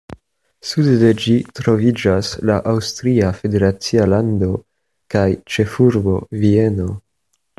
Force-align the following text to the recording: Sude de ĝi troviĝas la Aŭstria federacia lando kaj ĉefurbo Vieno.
Sude 0.67 0.93
de 1.01 1.09
ĝi 1.25 1.33
troviĝas 1.59 2.31
la 2.51 2.55
Aŭstria 2.71 3.29
federacia 3.43 4.09
lando 4.15 4.49
kaj 5.17 5.27
ĉefurbo 5.57 6.19
Vieno. 6.45 6.89